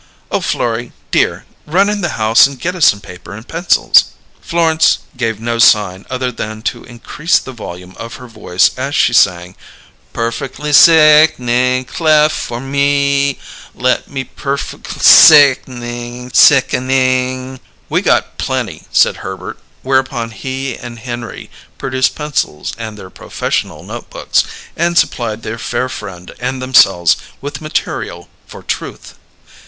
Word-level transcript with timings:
"Oh, 0.31 0.41
Florrie, 0.41 0.93
dear! 1.11 1.45
Run 1.67 1.87
in 1.87 2.01
the 2.01 2.17
house 2.17 2.47
and 2.47 2.59
get 2.59 2.73
us 2.73 2.87
some 2.87 3.01
paper 3.01 3.33
and 3.33 3.47
pencils." 3.47 4.05
Florence 4.41 4.97
gave 5.15 5.39
no 5.39 5.59
sign 5.59 6.07
other 6.09 6.31
than 6.31 6.63
to 6.63 6.83
increase 6.83 7.37
the 7.37 7.51
volume 7.51 7.93
of 7.99 8.15
her 8.15 8.25
voice 8.27 8.71
as 8.79 8.95
she 8.95 9.13
sang: 9.13 9.55
"Perf'ly 10.11 10.73
sick'ning, 10.73 11.85
clef' 11.85 12.31
for 12.31 12.59
me, 12.59 13.37
let 13.75 14.09
me 14.09 14.25
_perf'_ly 14.25 14.83
sick 15.03 16.69
kin 16.71 16.87
ning!" 16.87 17.59
"We 17.87 18.01
got 18.01 18.39
plenty," 18.39 18.85
said 18.91 19.17
Herbert; 19.17 19.59
whereupon 19.83 20.31
he 20.31 20.75
and 20.75 20.97
Henry 20.97 21.51
produced 21.77 22.15
pencils 22.15 22.73
and 22.75 22.97
their 22.97 23.11
professional 23.11 23.83
note 23.83 24.09
books, 24.09 24.45
and 24.75 24.97
supplied 24.97 25.43
their 25.43 25.59
fair 25.59 25.87
friend 25.89 26.33
and 26.39 26.59
themselves 26.59 27.17
with 27.39 27.61
material 27.61 28.29
for 28.47 28.63
"Truth." 28.63 29.13